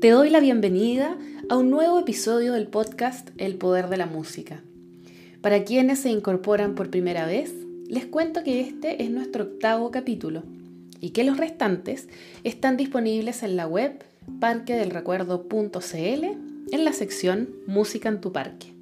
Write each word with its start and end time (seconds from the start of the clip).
Te 0.00 0.08
doy 0.08 0.30
la 0.30 0.40
bienvenida 0.40 1.18
a 1.50 1.58
un 1.58 1.68
nuevo 1.68 1.98
episodio 1.98 2.54
del 2.54 2.68
podcast 2.68 3.28
El 3.36 3.56
Poder 3.56 3.90
de 3.90 3.98
la 3.98 4.06
Música. 4.06 4.62
Para 5.42 5.64
quienes 5.64 5.98
se 5.98 6.08
incorporan 6.08 6.74
por 6.74 6.88
primera 6.88 7.26
vez, 7.26 7.52
les 7.86 8.06
cuento 8.06 8.42
que 8.42 8.62
este 8.62 9.02
es 9.02 9.10
nuestro 9.10 9.44
octavo 9.44 9.90
capítulo 9.90 10.42
y 11.02 11.10
que 11.10 11.22
los 11.22 11.36
restantes 11.36 12.08
están 12.44 12.78
disponibles 12.78 13.42
en 13.42 13.56
la 13.56 13.66
web 13.66 14.02
parquedelrecuerdo.cl 14.40 16.24
en 16.72 16.84
la 16.86 16.94
sección 16.94 17.50
Música 17.66 18.08
en 18.08 18.22
tu 18.22 18.32
parque. 18.32 18.72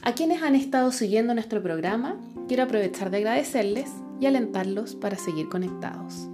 A 0.00 0.14
quienes 0.14 0.42
han 0.42 0.54
estado 0.54 0.92
siguiendo 0.92 1.34
nuestro 1.34 1.62
programa, 1.62 2.18
quiero 2.48 2.62
aprovechar 2.62 3.10
de 3.10 3.18
agradecerles 3.18 3.90
y 4.18 4.24
alentarlos 4.24 4.94
para 4.94 5.18
seguir 5.18 5.50
conectados. 5.50 6.26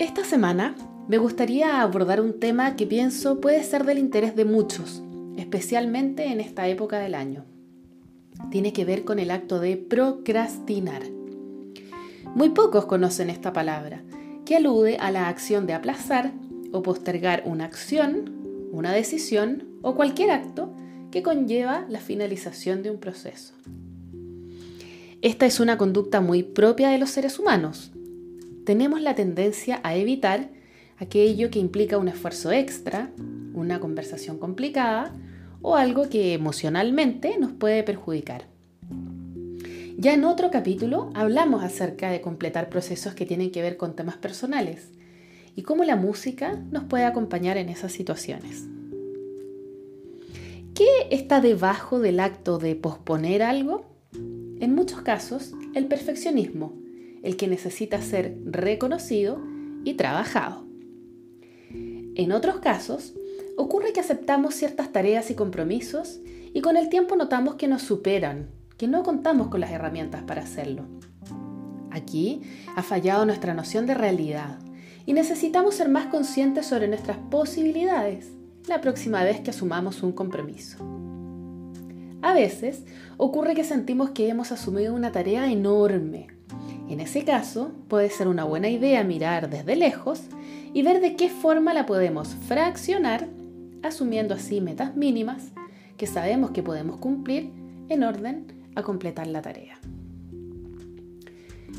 Esta 0.00 0.24
semana 0.24 0.74
me 1.10 1.18
gustaría 1.18 1.82
abordar 1.82 2.20
un 2.20 2.38
tema 2.38 2.76
que 2.76 2.86
pienso 2.86 3.40
puede 3.40 3.64
ser 3.64 3.84
del 3.84 3.98
interés 3.98 4.36
de 4.36 4.44
muchos, 4.44 5.02
especialmente 5.36 6.26
en 6.26 6.38
esta 6.38 6.68
época 6.68 7.00
del 7.00 7.16
año. 7.16 7.44
Tiene 8.52 8.72
que 8.72 8.84
ver 8.84 9.04
con 9.04 9.18
el 9.18 9.32
acto 9.32 9.58
de 9.58 9.76
procrastinar. 9.76 11.02
Muy 12.36 12.50
pocos 12.50 12.86
conocen 12.86 13.28
esta 13.28 13.52
palabra, 13.52 14.04
que 14.44 14.54
alude 14.54 14.98
a 14.98 15.10
la 15.10 15.28
acción 15.28 15.66
de 15.66 15.72
aplazar 15.72 16.30
o 16.70 16.84
postergar 16.84 17.42
una 17.44 17.64
acción, 17.64 18.68
una 18.70 18.92
decisión 18.92 19.64
o 19.82 19.96
cualquier 19.96 20.30
acto 20.30 20.72
que 21.10 21.24
conlleva 21.24 21.86
la 21.88 21.98
finalización 21.98 22.84
de 22.84 22.90
un 22.92 22.98
proceso. 22.98 23.54
Esta 25.22 25.44
es 25.44 25.58
una 25.58 25.76
conducta 25.76 26.20
muy 26.20 26.44
propia 26.44 26.90
de 26.90 26.98
los 26.98 27.10
seres 27.10 27.40
humanos. 27.40 27.90
Tenemos 28.64 29.00
la 29.00 29.16
tendencia 29.16 29.80
a 29.82 29.96
evitar 29.96 30.59
aquello 31.00 31.50
que 31.50 31.58
implica 31.58 31.98
un 31.98 32.08
esfuerzo 32.08 32.52
extra, 32.52 33.10
una 33.54 33.80
conversación 33.80 34.38
complicada 34.38 35.12
o 35.62 35.76
algo 35.76 36.08
que 36.08 36.34
emocionalmente 36.34 37.38
nos 37.38 37.52
puede 37.52 37.82
perjudicar. 37.82 38.44
Ya 39.96 40.14
en 40.14 40.24
otro 40.24 40.50
capítulo 40.50 41.10
hablamos 41.14 41.64
acerca 41.64 42.10
de 42.10 42.20
completar 42.20 42.68
procesos 42.68 43.14
que 43.14 43.26
tienen 43.26 43.50
que 43.50 43.62
ver 43.62 43.76
con 43.76 43.96
temas 43.96 44.18
personales 44.18 44.90
y 45.56 45.62
cómo 45.62 45.84
la 45.84 45.96
música 45.96 46.62
nos 46.70 46.84
puede 46.84 47.04
acompañar 47.04 47.56
en 47.56 47.70
esas 47.70 47.92
situaciones. 47.92 48.66
¿Qué 50.74 50.88
está 51.10 51.40
debajo 51.40 51.98
del 51.98 52.20
acto 52.20 52.58
de 52.58 52.76
posponer 52.76 53.42
algo? 53.42 53.84
En 54.60 54.74
muchos 54.74 55.00
casos, 55.00 55.52
el 55.74 55.86
perfeccionismo, 55.86 56.74
el 57.22 57.36
que 57.36 57.48
necesita 57.48 58.00
ser 58.00 58.36
reconocido 58.44 59.38
y 59.84 59.94
trabajado. 59.94 60.69
En 62.20 62.32
otros 62.32 62.56
casos, 62.56 63.14
ocurre 63.56 63.94
que 63.94 64.00
aceptamos 64.00 64.54
ciertas 64.54 64.92
tareas 64.92 65.30
y 65.30 65.34
compromisos 65.34 66.20
y 66.52 66.60
con 66.60 66.76
el 66.76 66.90
tiempo 66.90 67.16
notamos 67.16 67.54
que 67.54 67.66
nos 67.66 67.80
superan, 67.80 68.50
que 68.76 68.88
no 68.88 69.02
contamos 69.02 69.48
con 69.48 69.60
las 69.60 69.70
herramientas 69.70 70.22
para 70.24 70.42
hacerlo. 70.42 70.84
Aquí 71.90 72.42
ha 72.76 72.82
fallado 72.82 73.24
nuestra 73.24 73.54
noción 73.54 73.86
de 73.86 73.94
realidad 73.94 74.58
y 75.06 75.14
necesitamos 75.14 75.76
ser 75.76 75.88
más 75.88 76.08
conscientes 76.08 76.66
sobre 76.66 76.88
nuestras 76.88 77.16
posibilidades 77.16 78.28
la 78.68 78.82
próxima 78.82 79.24
vez 79.24 79.40
que 79.40 79.48
asumamos 79.48 80.02
un 80.02 80.12
compromiso. 80.12 80.76
A 82.20 82.34
veces 82.34 82.84
ocurre 83.16 83.54
que 83.54 83.64
sentimos 83.64 84.10
que 84.10 84.28
hemos 84.28 84.52
asumido 84.52 84.94
una 84.94 85.10
tarea 85.10 85.50
enorme. 85.50 86.26
En 86.90 87.00
ese 87.00 87.24
caso, 87.24 87.72
puede 87.88 88.10
ser 88.10 88.28
una 88.28 88.44
buena 88.44 88.68
idea 88.68 89.04
mirar 89.04 89.48
desde 89.48 89.74
lejos 89.74 90.24
y 90.72 90.82
ver 90.82 91.00
de 91.00 91.16
qué 91.16 91.28
forma 91.28 91.74
la 91.74 91.86
podemos 91.86 92.28
fraccionar, 92.46 93.28
asumiendo 93.82 94.34
así 94.34 94.60
metas 94.60 94.96
mínimas 94.96 95.52
que 95.96 96.06
sabemos 96.06 96.50
que 96.52 96.62
podemos 96.62 96.96
cumplir 96.98 97.50
en 97.88 98.04
orden 98.04 98.46
a 98.74 98.82
completar 98.82 99.26
la 99.26 99.42
tarea. 99.42 99.78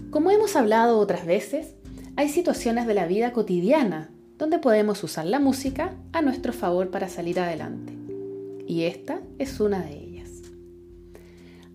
Como 0.10 0.30
hemos 0.30 0.56
hablado 0.56 1.00
otras 1.00 1.26
veces, 1.26 1.76
hay 2.18 2.28
situaciones 2.28 2.86
de 2.86 2.94
la 2.94 3.08
vida 3.08 3.32
cotidiana 3.32 4.12
donde 4.38 4.60
podemos 4.60 5.04
usar 5.04 5.26
la 5.26 5.40
música 5.40 5.96
a 6.12 6.22
nuestro 6.22 6.52
favor 6.52 6.90
para 6.90 7.08
salir 7.08 7.40
adelante. 7.40 7.94
Y 8.68 8.84
esta 8.84 9.22
es 9.38 9.60
una 9.60 9.82
de 9.82 9.94
ellas. 9.94 10.30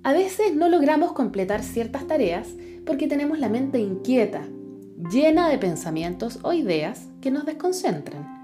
A 0.02 0.12
veces 0.12 0.54
no 0.54 0.68
logramos 0.68 1.12
completar 1.12 1.62
ciertas 1.62 2.06
tareas 2.06 2.48
porque 2.84 3.08
tenemos 3.08 3.38
la 3.38 3.48
mente 3.48 3.78
inquieta 3.78 4.46
llena 5.10 5.48
de 5.48 5.58
pensamientos 5.58 6.38
o 6.42 6.52
ideas 6.52 7.08
que 7.20 7.30
nos 7.30 7.44
desconcentran. 7.44 8.36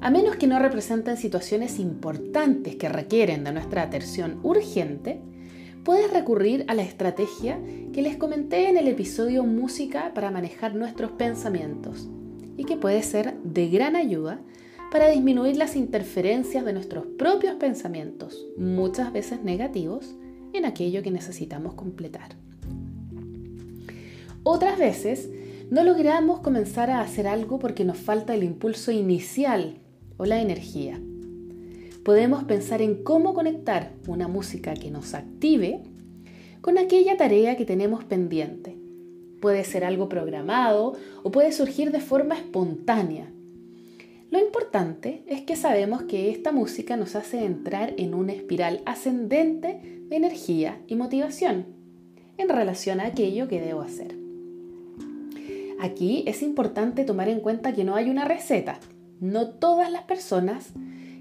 A 0.00 0.10
menos 0.10 0.36
que 0.36 0.46
no 0.46 0.58
representen 0.60 1.16
situaciones 1.16 1.80
importantes 1.80 2.76
que 2.76 2.88
requieren 2.88 3.42
de 3.42 3.52
nuestra 3.52 3.82
atención 3.82 4.38
urgente, 4.44 5.20
puedes 5.84 6.12
recurrir 6.12 6.64
a 6.68 6.74
la 6.74 6.82
estrategia 6.82 7.58
que 7.92 8.02
les 8.02 8.16
comenté 8.16 8.68
en 8.68 8.76
el 8.76 8.86
episodio 8.86 9.42
Música 9.44 10.12
para 10.14 10.30
manejar 10.30 10.74
nuestros 10.74 11.10
pensamientos 11.12 12.08
y 12.56 12.64
que 12.64 12.76
puede 12.76 13.02
ser 13.02 13.34
de 13.42 13.68
gran 13.68 13.96
ayuda 13.96 14.40
para 14.92 15.08
disminuir 15.08 15.56
las 15.56 15.76
interferencias 15.76 16.64
de 16.64 16.72
nuestros 16.72 17.04
propios 17.18 17.56
pensamientos, 17.56 18.46
muchas 18.56 19.12
veces 19.12 19.42
negativos, 19.42 20.14
en 20.52 20.64
aquello 20.64 21.02
que 21.02 21.10
necesitamos 21.10 21.74
completar. 21.74 22.36
Otras 24.44 24.78
veces 24.78 25.28
no 25.70 25.84
logramos 25.84 26.40
comenzar 26.40 26.90
a 26.90 27.00
hacer 27.00 27.26
algo 27.26 27.58
porque 27.58 27.84
nos 27.84 27.98
falta 27.98 28.34
el 28.34 28.42
impulso 28.42 28.90
inicial 28.90 29.78
o 30.16 30.24
la 30.24 30.40
energía. 30.40 30.98
Podemos 32.04 32.44
pensar 32.44 32.80
en 32.80 33.02
cómo 33.02 33.34
conectar 33.34 33.92
una 34.06 34.28
música 34.28 34.72
que 34.72 34.90
nos 34.90 35.12
active 35.12 35.82
con 36.62 36.78
aquella 36.78 37.18
tarea 37.18 37.56
que 37.56 37.66
tenemos 37.66 38.04
pendiente. 38.04 38.78
Puede 39.40 39.62
ser 39.64 39.84
algo 39.84 40.08
programado 40.08 40.94
o 41.22 41.30
puede 41.30 41.52
surgir 41.52 41.92
de 41.92 42.00
forma 42.00 42.34
espontánea. 42.34 43.30
Lo 44.30 44.38
importante 44.38 45.22
es 45.26 45.42
que 45.42 45.54
sabemos 45.54 46.02
que 46.02 46.30
esta 46.30 46.50
música 46.50 46.96
nos 46.96 47.14
hace 47.14 47.44
entrar 47.44 47.92
en 47.98 48.14
una 48.14 48.32
espiral 48.32 48.80
ascendente 48.86 50.02
de 50.08 50.16
energía 50.16 50.80
y 50.86 50.96
motivación 50.96 51.66
en 52.38 52.48
relación 52.48 53.00
a 53.00 53.06
aquello 53.06 53.48
que 53.48 53.60
debo 53.60 53.82
hacer. 53.82 54.17
Aquí 55.80 56.24
es 56.26 56.42
importante 56.42 57.04
tomar 57.04 57.28
en 57.28 57.40
cuenta 57.40 57.72
que 57.72 57.84
no 57.84 57.94
hay 57.94 58.10
una 58.10 58.24
receta. 58.24 58.80
No 59.20 59.48
todas 59.48 59.90
las 59.90 60.02
personas 60.02 60.70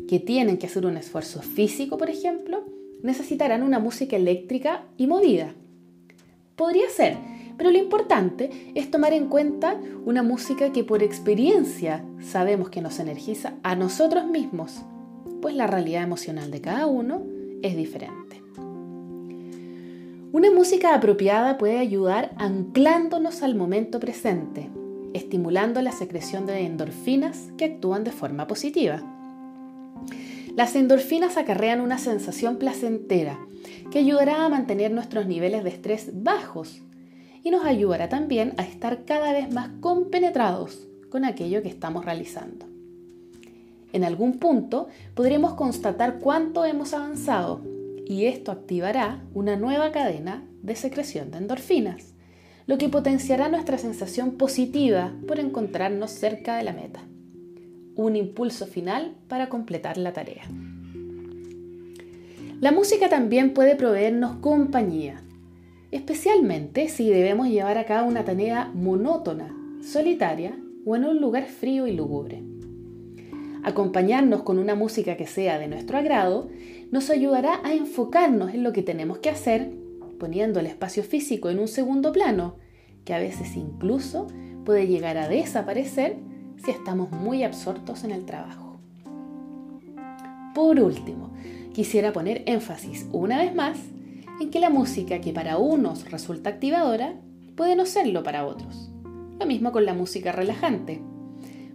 que 0.08 0.20
tienen 0.20 0.58
que 0.58 0.68
hacer 0.68 0.86
un 0.86 0.98
esfuerzo 0.98 1.42
físico, 1.42 1.98
por 1.98 2.10
ejemplo, 2.10 2.64
necesitarán 3.04 3.62
una 3.62 3.80
música 3.80 4.16
eléctrica 4.16 4.84
y 4.98 5.08
movida. 5.08 5.54
Podría 6.56 6.90
ser, 6.90 7.18
pero 7.58 7.72
lo 7.72 7.78
importante 7.78 8.72
es 8.74 8.90
tomar 8.90 9.14
en 9.14 9.28
cuenta 9.28 9.80
una 10.06 10.24
música 10.24 10.72
que 10.72 10.84
por 10.84 11.04
experiencia 11.04 12.04
sabemos 12.22 12.70
que 12.70 12.82
nos 12.82 13.00
energiza 13.00 13.54
a 13.64 13.76
nosotros 13.76 14.26
mismos, 14.26 14.82
pues 15.42 15.56
la 15.56 15.68
realidad 15.68 16.04
emocional 16.04 16.50
de 16.50 16.62
cada 16.62 16.88
uno 16.88 17.22
es 17.62 17.76
diferente. 17.76 18.42
Una 20.34 20.52
música 20.52 20.94
apropiada 20.94 21.58
puede 21.58 21.80
ayudar 21.80 22.34
anclándonos 22.36 23.44
al 23.44 23.56
momento 23.56 23.98
presente, 24.02 24.70
estimulando 25.14 25.82
la 25.82 25.94
secreción 25.94 26.46
de 26.46 26.66
endorfinas 26.66 27.54
que 27.58 27.64
actúan 27.64 28.04
de 28.04 28.12
forma 28.12 28.46
positiva. 28.46 29.02
Las 30.54 30.76
endorfinas 30.76 31.38
acarrean 31.38 31.80
una 31.80 31.98
sensación 31.98 32.58
placentera 32.58 33.40
que 33.90 34.00
ayudará 34.00 34.44
a 34.44 34.50
mantener 34.50 34.92
nuestros 34.92 35.28
niveles 35.28 35.64
de 35.64 35.70
estrés 35.70 36.10
bajos 36.14 36.82
y 37.42 37.50
nos 37.50 37.64
ayudará 37.64 38.10
también 38.10 38.54
a 38.58 38.64
estar 38.64 39.06
cada 39.06 39.32
vez 39.32 39.50
más 39.54 39.70
compenetrados 39.80 40.90
con 41.10 41.24
aquello 41.24 41.62
que 41.62 41.70
estamos 41.70 42.04
realizando. 42.04 42.66
En 43.94 44.04
algún 44.04 44.40
punto 44.40 44.90
podremos 45.16 45.54
constatar 45.54 46.20
cuánto 46.20 46.66
hemos 46.66 46.94
avanzado 46.94 47.77
y 48.10 48.26
esto 48.26 48.52
activará 48.52 49.22
una 49.34 49.58
nueva 49.58 49.92
cadena 49.92 50.46
de 50.62 50.76
secreción 50.76 51.30
de 51.30 51.40
endorfinas, 51.40 52.14
lo 52.66 52.78
que 52.78 52.90
potenciará 52.90 53.50
nuestra 53.50 53.78
sensación 53.78 54.38
positiva 54.38 55.14
por 55.28 55.40
encontrarnos 55.40 56.12
cerca 56.12 56.58
de 56.58 56.64
la 56.64 56.74
meta. 56.74 57.02
Un 57.96 58.16
impulso 58.16 58.66
final 58.66 59.16
para 59.28 59.50
completar 59.50 59.98
la 59.98 60.14
tarea. 60.14 60.44
La 62.62 62.72
música 62.72 63.10
también 63.10 63.54
puede 63.54 63.76
proveernos 63.76 64.38
compañía, 64.38 65.22
especialmente 65.92 66.90
si 66.90 67.10
debemos 67.10 67.50
llevar 67.50 67.78
a 67.78 67.86
cabo 67.86 68.08
una 68.08 68.26
tarea 68.26 68.72
monótona, 68.74 69.56
solitaria 69.82 70.58
o 70.86 70.96
en 70.96 71.06
un 71.06 71.20
lugar 71.20 71.46
frío 71.46 71.88
y 71.88 71.94
lúgubre. 71.94 72.42
Acompañarnos 73.64 74.44
con 74.44 74.60
una 74.60 74.76
música 74.76 75.18
que 75.18 75.28
sea 75.28 75.60
de 75.60 75.68
nuestro 75.68 75.98
agrado 75.98 76.50
nos 76.92 77.10
ayudará 77.10 77.60
a 77.64 77.74
enfocarnos 77.74 78.54
en 78.54 78.64
lo 78.64 78.74
que 78.74 78.84
tenemos 78.84 79.20
que 79.20 79.30
hacer, 79.30 79.72
poniendo 80.20 80.60
el 80.60 80.68
espacio 80.68 81.04
físico 81.04 81.50
en 81.50 81.60
un 81.60 81.68
segundo 81.68 82.12
plano, 82.12 82.56
que 83.06 83.14
a 83.14 83.20
veces 83.20 83.56
incluso 83.56 84.28
puede 84.66 84.88
llegar 84.88 85.18
a 85.18 85.28
desaparecer 85.28 86.18
si 86.64 86.72
estamos 86.72 87.12
muy 87.12 87.44
absortos 87.44 88.04
en 88.04 88.12
el 88.12 88.26
trabajo. 88.26 88.80
Por 90.54 90.80
último, 90.80 91.32
quisiera 91.74 92.12
poner 92.12 92.44
énfasis 92.48 93.06
una 93.12 93.38
vez 93.38 93.54
más 93.54 93.78
en 94.40 94.50
que 94.50 94.60
la 94.60 94.70
música 94.70 95.22
que 95.22 95.34
para 95.34 95.58
unos 95.58 96.10
resulta 96.10 96.50
activadora 96.50 97.16
puede 97.56 97.76
no 97.76 97.86
serlo 97.86 98.24
para 98.24 98.46
otros. 98.46 98.90
Lo 99.40 99.46
mismo 99.46 99.72
con 99.72 99.86
la 99.86 99.94
música 99.94 100.32
relajante. 100.32 101.02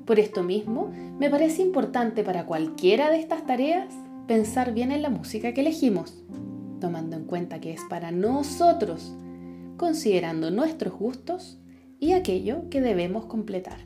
Por 0.05 0.19
esto 0.19 0.43
mismo, 0.43 0.91
me 1.19 1.31
parece 1.31 1.63
importante 1.63 2.25
para 2.25 2.45
cualquiera 2.45 3.11
de 3.11 3.21
estas 3.21 3.47
tareas 3.47 3.95
pensar 4.33 4.73
bien 4.73 4.93
en 4.93 5.03
la 5.03 5.11
música 5.11 5.53
que 5.53 5.61
elegimos, 5.61 6.15
tomando 6.81 7.17
en 7.17 7.25
cuenta 7.25 7.61
que 7.61 7.71
es 7.71 7.83
para 7.91 8.11
nosotros, 8.13 9.13
considerando 9.77 10.51
nuestros 10.51 10.95
gustos 10.95 11.59
y 12.01 12.13
aquello 12.13 12.71
que 12.71 12.81
debemos 12.81 13.27
completar. 13.27 13.77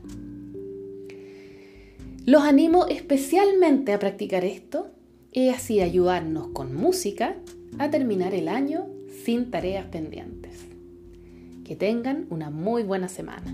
Los 2.26 2.44
animo 2.44 2.87
especialmente 2.87 3.93
a 3.93 3.98
practicar 3.98 4.44
esto 4.44 4.93
y 5.32 5.48
así 5.48 5.81
ayudarnos 5.81 6.46
con 6.52 6.76
música 6.76 7.34
a 7.81 7.90
terminar 7.90 8.32
el 8.32 8.46
año 8.46 8.87
sin 9.25 9.50
tareas 9.50 9.87
pendientes. 9.87 10.64
Que 11.64 11.75
tengan 11.75 12.28
una 12.31 12.50
muy 12.50 12.84
buena 12.84 13.08
semana. 13.08 13.52